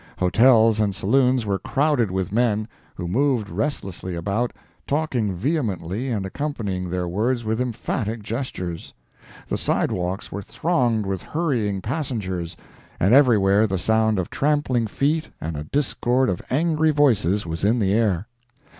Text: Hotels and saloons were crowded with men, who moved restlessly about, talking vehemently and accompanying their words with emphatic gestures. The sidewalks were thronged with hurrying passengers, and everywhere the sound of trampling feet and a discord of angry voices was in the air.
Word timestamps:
Hotels 0.17 0.79
and 0.79 0.95
saloons 0.95 1.45
were 1.45 1.59
crowded 1.59 2.09
with 2.09 2.31
men, 2.31 2.67
who 2.95 3.07
moved 3.07 3.51
restlessly 3.51 4.15
about, 4.15 4.51
talking 4.87 5.35
vehemently 5.35 6.09
and 6.09 6.25
accompanying 6.25 6.89
their 6.89 7.07
words 7.07 7.45
with 7.45 7.61
emphatic 7.61 8.23
gestures. 8.23 8.95
The 9.47 9.59
sidewalks 9.59 10.31
were 10.31 10.41
thronged 10.41 11.05
with 11.05 11.21
hurrying 11.21 11.81
passengers, 11.83 12.57
and 12.99 13.13
everywhere 13.13 13.67
the 13.67 13.77
sound 13.77 14.17
of 14.17 14.31
trampling 14.31 14.87
feet 14.87 15.27
and 15.39 15.55
a 15.55 15.65
discord 15.65 16.29
of 16.29 16.41
angry 16.49 16.89
voices 16.89 17.45
was 17.45 17.63
in 17.63 17.77
the 17.77 17.93
air. 17.93 18.25